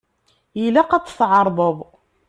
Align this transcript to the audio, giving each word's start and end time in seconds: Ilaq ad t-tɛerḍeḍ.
Ilaq 0.63 0.91
ad 0.97 1.03
t-tɛerḍeḍ. 1.05 1.77